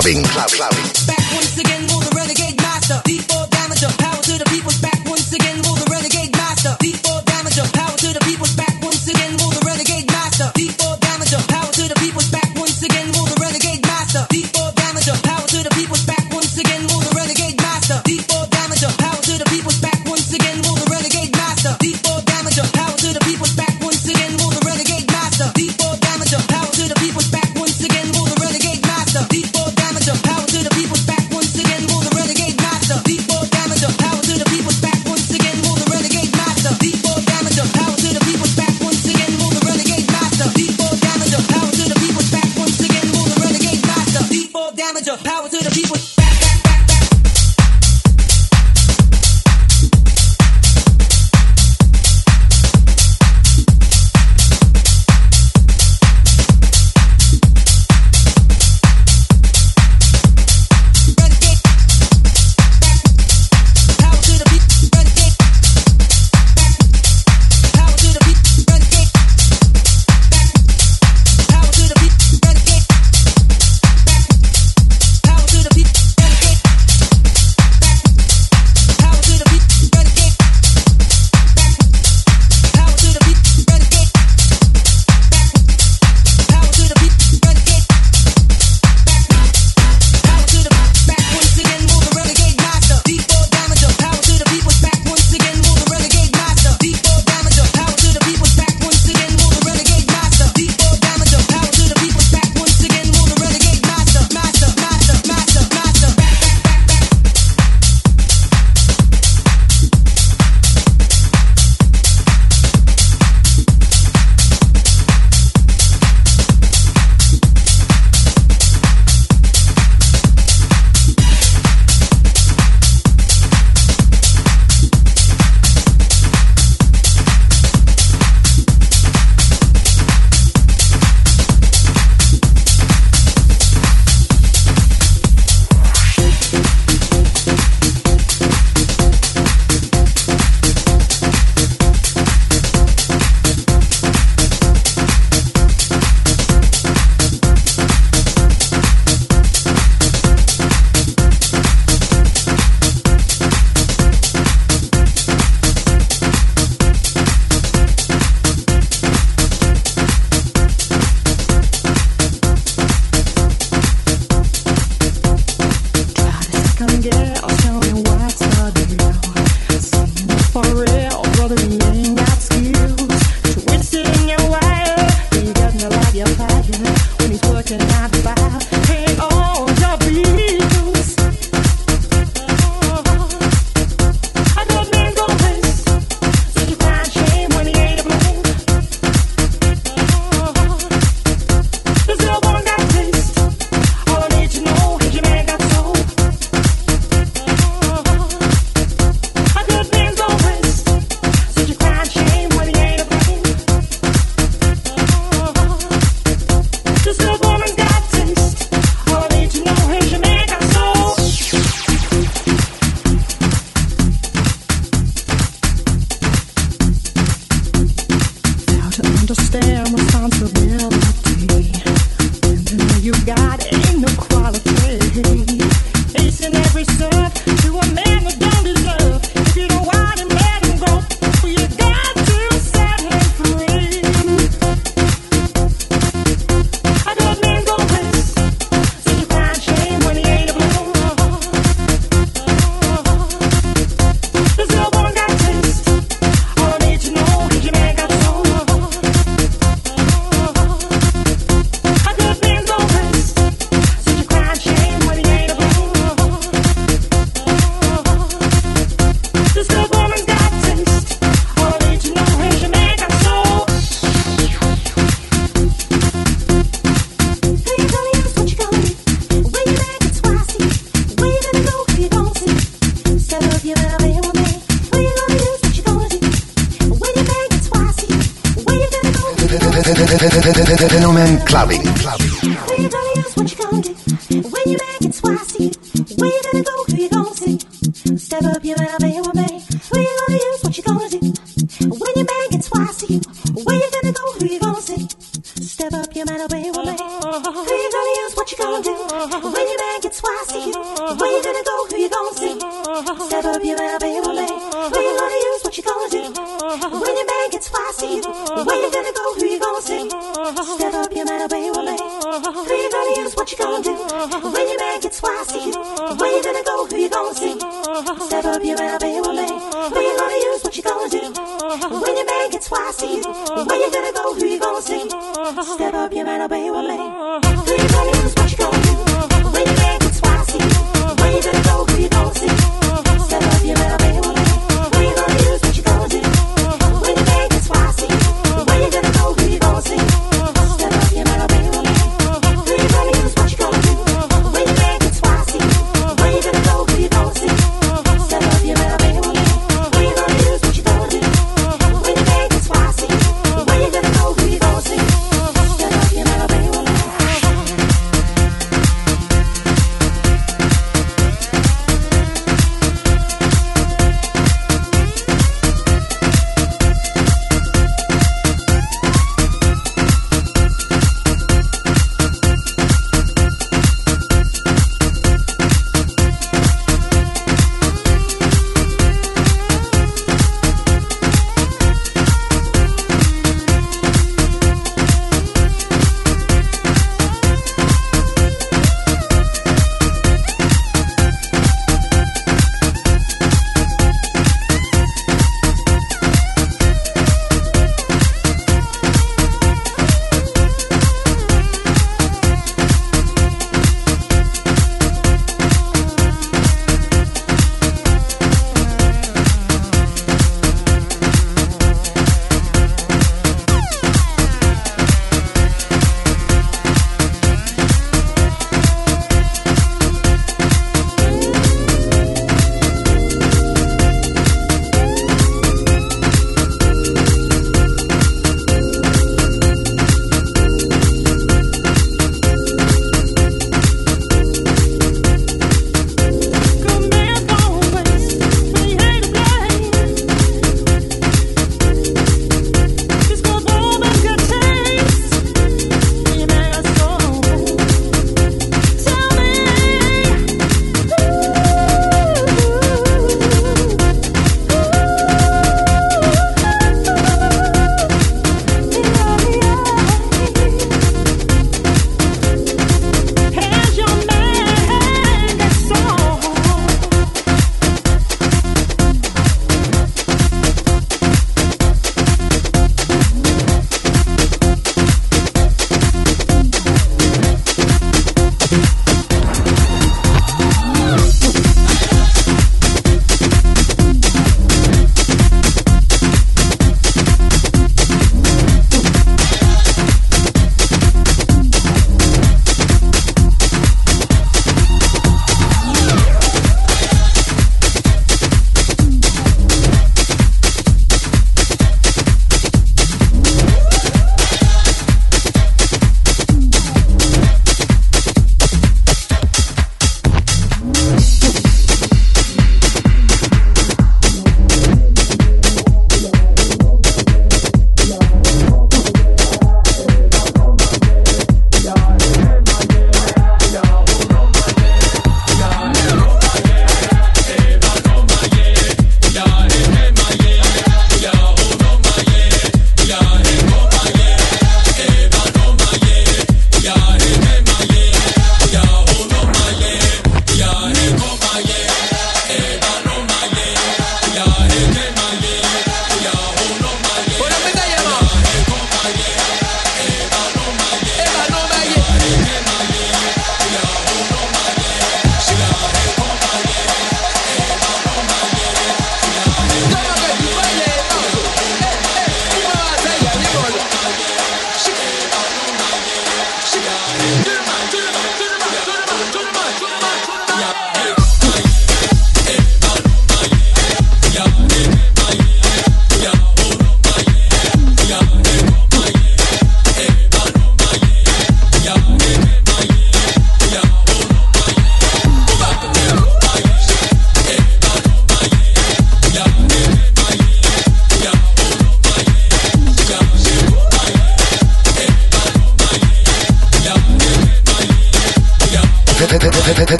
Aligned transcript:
Clubbing. 0.00 0.49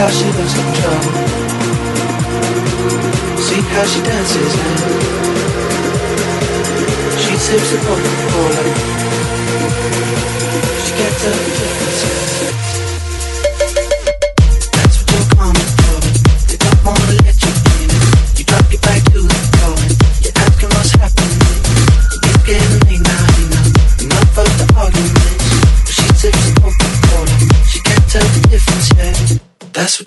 how 0.00 0.08
she 0.08 0.24
looks 0.32 0.56
in 0.56 0.68
trouble. 0.80 1.12
See 3.36 3.60
how 3.72 3.84
she 3.84 4.00
dances 4.00 4.52
now. 4.56 4.78
She 7.22 7.34
sips 7.36 7.70
the 7.72 7.78
Coca-Cola. 7.84 8.64
She 10.84 10.92
gets 10.96 11.26
up 11.26 11.59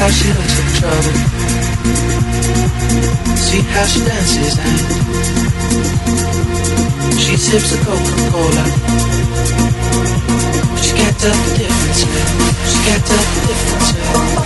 how 0.00 0.08
she 0.08 0.32
looks 0.32 0.54
for 0.56 0.64
trouble. 0.80 1.12
See 3.36 3.60
how 3.68 3.84
she 3.84 4.00
dances 4.00 4.56
and 4.58 4.80
she 7.20 7.36
sips 7.36 7.72
a 7.74 7.78
Coca-Cola. 7.84 8.64
She 10.80 10.92
can't 10.96 11.18
tell 11.20 11.36
the 11.36 11.52
difference. 11.58 12.00
She 12.70 12.78
can't 12.86 13.04
tell 13.04 13.24
the 13.28 13.40
difference. 13.46 13.92
Oh. 14.12 14.40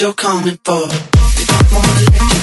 you're 0.00 0.12
coming 0.12 0.56
for. 0.64 0.86
Wanna 1.72 1.92
let 1.94 2.32
you 2.32 2.37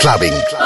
clubbing. 0.00 0.59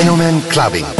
Fenomen 0.00 0.40
Clubbing. 0.48 0.99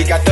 We 0.00 0.06
got 0.06 0.29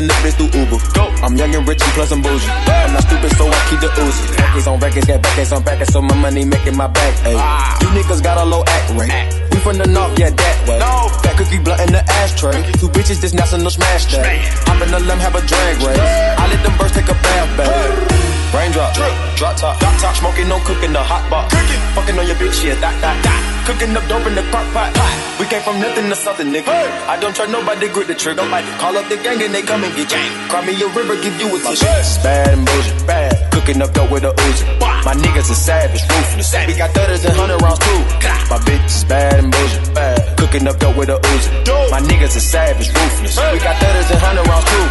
bitch. 0.00 0.10
I 0.10 0.10
send 0.10 0.10
the 0.10 0.14
bitch 0.14 0.34
through 0.36 0.60
Uber. 0.60 0.78
Go. 0.94 1.04
I'm 1.24 1.36
young 1.36 1.54
and 1.54 1.68
rich 1.68 1.82
and 1.82 1.92
plus 1.92 2.12
I'm 2.12 2.22
bougie. 2.22 2.48
I'm 2.48 2.92
not 2.92 3.02
stupid, 3.02 3.36
so 3.36 3.46
I 3.48 3.68
keep 3.68 3.80
the 3.80 3.88
Uzi. 3.88 4.38
Records 4.38 4.66
on 4.66 4.80
records, 4.80 5.06
got 5.06 5.22
backers 5.22 5.52
on 5.52 5.62
backers, 5.62 5.92
so 5.92 6.02
my 6.02 6.14
money 6.14 6.44
making 6.44 6.76
my 6.76 6.86
back. 6.86 7.14
Ay. 7.24 7.78
You 7.80 7.88
niggas 7.88 8.22
got 8.22 8.38
a 8.38 8.44
low 8.44 8.64
act 8.66 8.90
rate. 8.98 9.12
We 9.50 9.58
from 9.58 9.78
the 9.78 9.86
north, 9.86 10.18
yeah, 10.18 10.30
that 10.30 10.68
way. 10.68 10.78
No. 10.78 11.08
Fat 11.22 11.36
cookie 11.36 11.58
blunt 11.58 11.80
in 11.82 11.92
the 11.92 12.02
ashtray. 12.22 12.62
Two 12.78 12.88
bitches, 12.88 13.20
this 13.20 13.34
national 13.34 13.70
smash 13.70 14.06
day. 14.06 14.40
Hop 14.66 14.82
in 14.82 14.90
the 14.90 15.00
limb, 15.00 15.18
have 15.18 15.34
a 15.34 15.42
drag 15.46 15.76
race. 15.78 15.98
I 15.98 16.46
let 16.48 16.62
them 16.62 16.76
birds 16.78 16.92
take 16.92 17.08
a 17.08 17.14
bath, 17.14 17.56
babe. 17.56 18.39
Raindrop, 18.50 18.94
drop 19.36 19.56
top, 19.56 19.78
drop 19.78 19.94
top, 20.00 20.16
smoking, 20.16 20.48
no 20.48 20.58
cooking, 20.66 20.92
the 20.92 21.02
hot 21.02 21.22
box. 21.30 21.54
Fucking 21.94 22.18
on 22.18 22.26
your 22.26 22.34
bitch, 22.34 22.66
yeah, 22.66 22.74
that, 22.82 22.94
that, 22.98 23.14
that. 23.22 23.40
Cooking 23.66 23.94
up 23.94 24.02
dope 24.10 24.26
in 24.26 24.34
the 24.34 24.42
crock 24.50 24.66
pot. 24.74 24.90
We 25.38 25.46
came 25.46 25.62
from 25.62 25.78
nothing 25.78 26.10
to 26.10 26.16
something, 26.16 26.50
nigga. 26.50 26.74
I 27.06 27.14
don't 27.20 27.34
try 27.34 27.46
nobody, 27.46 27.86
grip 27.88 28.08
the 28.08 28.14
trigger. 28.14 28.42
Might 28.42 28.66
call 28.82 28.96
up 28.96 29.08
the 29.08 29.16
gang 29.22 29.40
and 29.42 29.54
they 29.54 29.62
come 29.62 29.84
and 29.84 29.94
get 29.94 30.10
gang. 30.10 30.30
Cry 30.50 30.66
me 30.66 30.74
a 30.82 30.88
river, 30.90 31.14
give 31.22 31.38
you 31.38 31.46
a 31.54 31.58
tissue. 31.62 31.86
Bad 32.26 32.58
and 32.58 32.66
bullshit, 32.66 33.06
bad. 33.06 33.52
Cooking 33.52 33.80
up 33.82 33.94
dope 33.94 34.10
with 34.10 34.24
a 34.24 34.34
Uzi. 34.34 34.66
My 35.06 35.14
niggas 35.14 35.50
are 35.50 35.54
savage, 35.54 36.02
ruthless. 36.10 36.50
We 36.66 36.74
got 36.74 36.90
thudders 36.90 37.24
and 37.24 37.34
hundred 37.38 37.62
rounds 37.62 37.78
too. 37.78 38.02
My 38.50 38.58
bitch 38.66 38.86
is 38.86 39.04
bad 39.04 39.38
and 39.38 39.52
bullshit, 39.52 39.94
bad. 39.94 40.29
Cooking 40.50 40.66
up 40.66 40.80
dope 40.80 40.96
with 40.96 41.08
a 41.08 41.14
Uzi. 41.14 41.90
My 41.92 42.00
niggas 42.00 42.34
are 42.34 42.40
savage, 42.40 42.88
ruthless. 42.88 43.36
We 43.38 43.60
got 43.60 43.78
thudders 43.78 44.10
and 44.10 44.18
hundred 44.18 44.48
rounds 44.50 44.66
too. 44.66 44.82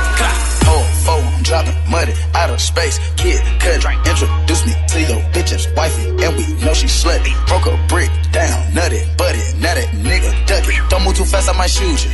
Whole 0.63 0.79
oh, 0.79 0.87
oh, 0.87 1.03
four, 1.03 1.19
I'm 1.19 1.43
dropping 1.43 1.75
money 1.91 2.13
out 2.33 2.49
of 2.49 2.61
space. 2.61 2.97
Kid, 3.17 3.43
cut, 3.59 3.83
introduce 4.07 4.65
me 4.65 4.71
to 4.87 5.01
your 5.01 5.19
bitch's 5.35 5.67
wifey, 5.75 6.11
and 6.23 6.31
we 6.37 6.47
know 6.63 6.73
she 6.73 6.87
slutty. 6.87 7.35
Broke 7.47 7.65
a 7.65 7.75
brick 7.89 8.09
down, 8.31 8.73
nutty, 8.73 9.03
buddy, 9.17 9.43
now 9.59 9.75
that 9.75 9.89
nigga 9.99 10.31
duck 10.47 10.63
it. 10.63 10.89
Don't 10.89 11.03
move 11.03 11.17
too 11.17 11.25
fast, 11.25 11.49
I 11.49 11.57
might 11.57 11.67
shoot 11.67 12.05
you. 12.05 12.11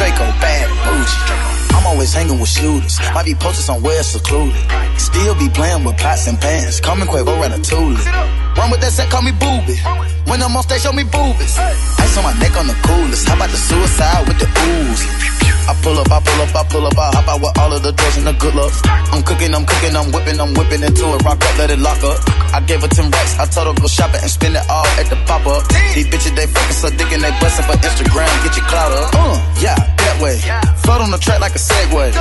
Draco 0.00 0.24
bad, 0.40 0.64
bougie. 0.88 1.65
I'm 1.76 1.86
always 1.86 2.12
hanging 2.12 2.40
with 2.40 2.48
shooters. 2.48 2.98
Might 3.12 3.26
be 3.26 3.34
posted 3.34 3.64
somewhere 3.64 4.02
secluded. 4.02 4.56
Still 4.96 5.34
be 5.36 5.48
playing 5.50 5.84
with 5.84 5.98
pots 5.98 6.26
and 6.26 6.40
pans. 6.40 6.80
Coming 6.80 7.06
Call 7.06 7.20
me 7.20 7.24
Quavo 7.24 7.36
Ratatouille. 7.36 8.56
Run 8.56 8.70
with 8.70 8.80
that 8.80 8.92
set, 8.92 9.10
call 9.10 9.20
me 9.20 9.32
booby. 9.36 9.76
When 10.24 10.42
I'm 10.42 10.56
on 10.56 10.62
stage, 10.64 10.82
show 10.82 10.92
me 10.92 11.04
boobies. 11.04 11.54
Ice 11.60 12.16
on 12.16 12.24
my 12.24 12.32
neck 12.40 12.56
on 12.56 12.66
the 12.66 12.78
coolest. 12.88 13.28
How 13.28 13.36
about 13.36 13.50
the 13.50 13.60
suicide 13.60 14.26
with 14.26 14.40
the 14.40 14.48
ooze? 14.48 15.26
I 15.66 15.74
pull 15.82 15.98
up, 15.98 16.06
I 16.14 16.22
pull 16.22 16.40
up, 16.46 16.54
I 16.54 16.62
pull 16.70 16.86
up, 16.86 16.94
I 16.94 17.10
hop 17.10 17.26
out 17.26 17.40
with 17.42 17.58
all 17.58 17.72
of 17.74 17.82
the 17.82 17.90
drugs 17.90 18.16
and 18.16 18.26
the 18.26 18.32
good 18.38 18.54
luck. 18.54 18.70
I'm 18.86 19.22
cooking, 19.26 19.50
I'm 19.50 19.66
cooking, 19.66 19.98
I'm 19.98 20.14
whipping, 20.14 20.38
I'm 20.38 20.54
whipping 20.54 20.82
into 20.86 21.10
it. 21.10 21.20
Rock 21.26 21.42
up, 21.42 21.58
let 21.58 21.74
it 21.74 21.82
lock 21.82 21.98
up. 22.06 22.22
I 22.54 22.62
gave 22.62 22.86
her 22.86 22.88
10 22.88 23.10
racks, 23.10 23.34
I 23.34 23.50
told 23.50 23.66
her 23.66 23.74
go 23.74 23.90
shopping 23.90 24.22
and 24.22 24.30
spend 24.30 24.54
it 24.54 24.62
all 24.70 24.86
at 24.94 25.10
the 25.10 25.18
pop 25.26 25.42
up. 25.42 25.66
These 25.90 26.06
bitches, 26.06 26.38
they 26.38 26.46
fucking 26.46 26.78
so 26.78 26.88
dick 26.94 27.10
and 27.10 27.18
they 27.18 27.34
bustin' 27.42 27.66
for 27.66 27.74
Instagram, 27.82 28.30
get 28.46 28.54
your 28.54 28.66
clout 28.70 28.94
up. 28.94 29.10
Uh, 29.10 29.34
yeah, 29.58 29.74
that 29.74 30.16
way. 30.22 30.38
Float 30.86 31.02
on 31.02 31.10
the 31.10 31.18
track 31.18 31.42
like 31.42 31.58
a 31.58 31.62
Segway. 31.66 32.14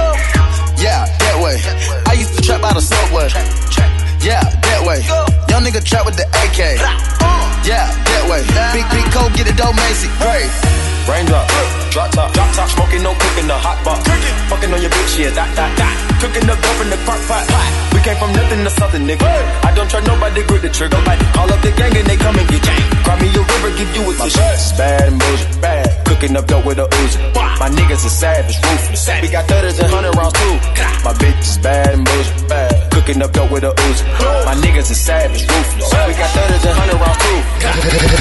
Yeah, 0.82 1.06
that 1.06 1.38
way. 1.44 1.62
I 2.08 2.14
used 2.14 2.36
to 2.36 2.42
trap 2.42 2.64
out 2.64 2.76
of 2.78 2.84
subway. 2.84 3.30
Yeah, 4.22 4.42
that 4.42 4.82
way. 4.86 5.06
Young 5.50 5.64
nigga 5.64 5.84
trap 5.84 6.06
with 6.06 6.18
the 6.18 6.26
AK. 6.26 6.82
Yeah, 7.66 7.86
that 7.90 8.26
way. 8.30 8.42
Big, 8.74 8.86
big 8.90 9.06
coat, 9.14 9.34
get 9.38 9.48
it 9.48 9.58
dough, 9.58 9.74
Macy. 9.74 10.10
Great. 10.18 10.95
Raindrop, 11.06 11.46
drop 11.94 12.10
top, 12.12 12.34
drop 12.34 12.50
top, 12.56 12.68
smoking, 12.70 13.04
no 13.04 13.14
cooking, 13.14 13.46
the 13.46 13.54
hot 13.54 13.78
box. 13.86 14.02
Fucking 14.50 14.74
on 14.74 14.82
your 14.82 14.90
bitch, 14.90 15.22
yeah, 15.22 15.30
that, 15.38 15.50
that, 15.54 15.70
that. 15.78 15.94
Cooking 16.18 16.50
up 16.50 16.58
dope 16.58 16.82
in 16.82 16.90
the 16.90 16.98
crock 17.06 17.22
pot. 17.30 17.46
We 17.94 18.02
came 18.02 18.18
from 18.18 18.34
nothing 18.34 18.66
to 18.66 18.72
something, 18.74 19.06
nigga. 19.06 19.30
I 19.62 19.70
don't 19.78 19.86
try 19.86 20.02
nobody, 20.02 20.42
grip 20.50 20.66
the 20.66 20.70
trigger. 20.74 20.98
Like, 21.06 21.22
call 21.38 21.46
up 21.46 21.62
the 21.62 21.70
gang 21.78 21.94
and 21.94 22.10
they 22.10 22.18
come 22.18 22.34
and 22.34 22.50
get 22.50 22.66
gang. 22.66 22.82
Cry 23.06 23.22
me 23.22 23.30
a 23.30 23.42
river, 23.42 23.72
give 23.78 23.90
you 23.94 24.02
a 24.10 24.14
tissue. 24.18 24.78
Bad 24.82 25.14
and 25.14 25.18
bullshit, 25.22 25.62
bad. 25.62 25.86
Cooking 26.10 26.34
up 26.34 26.50
dope 26.50 26.66
with 26.66 26.82
a 26.82 26.90
Uzi. 26.90 27.18
My 27.62 27.70
niggas 27.70 28.02
are 28.02 28.10
savage, 28.10 28.58
ruthless. 28.66 29.06
We 29.22 29.30
got 29.30 29.46
thudders 29.46 29.78
and 29.78 29.94
hundred 29.94 30.18
rounds 30.18 30.34
too. 30.34 30.58
My 31.06 31.14
bitch 31.22 31.38
is 31.38 31.58
bad 31.62 31.94
and 31.94 32.02
bullshit, 32.02 32.50
bad. 32.50 32.74
Cooking 32.90 33.22
up 33.22 33.30
dope 33.30 33.54
with 33.54 33.64
a 33.64 33.78
Uzi. 33.78 34.04
My 34.42 34.58
niggas 34.58 34.90
are 34.90 34.98
savage, 34.98 35.46
ruthless. 35.46 35.86
We 35.86 36.14
got 36.18 36.34
thudders 36.34 36.66
and 36.66 36.74
hundred 36.74 36.98
rounds 36.98 37.22
too. 37.22 37.40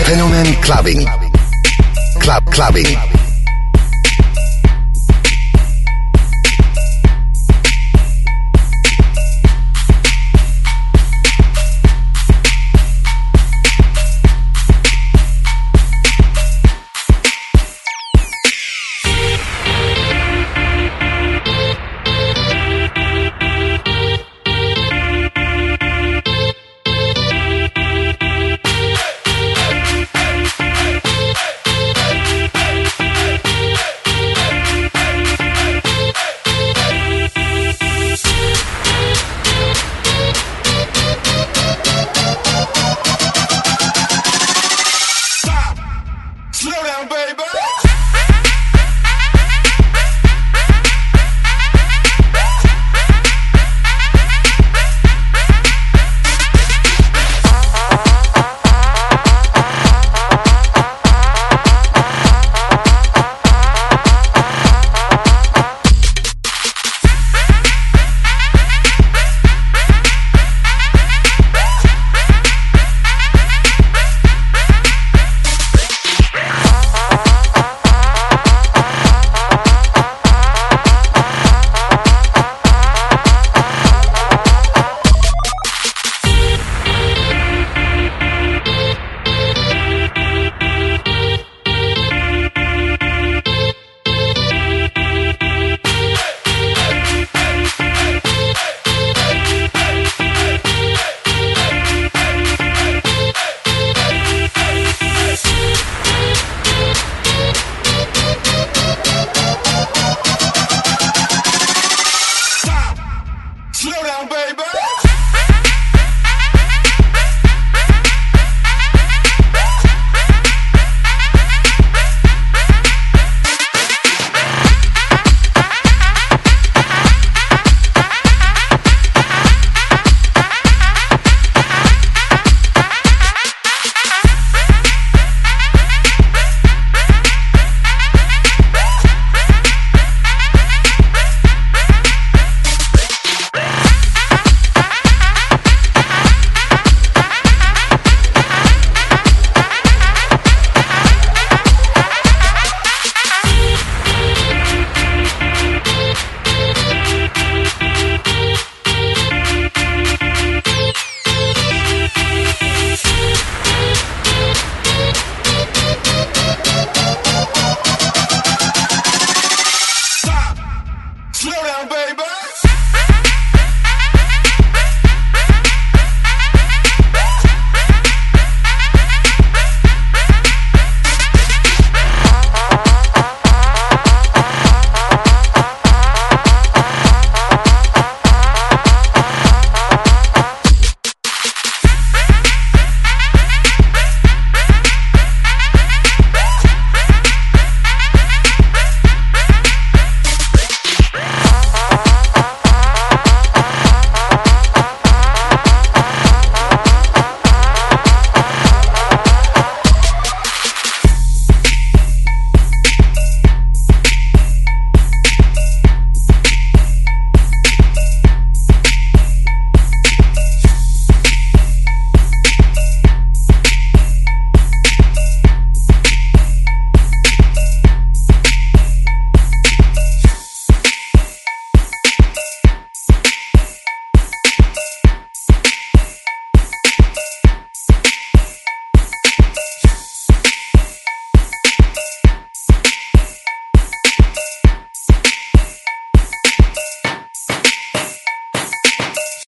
Fenomen 0.05 0.53
Clubbing. 0.61 1.34
Club 2.25 2.47
Clubbing. 2.47 3.24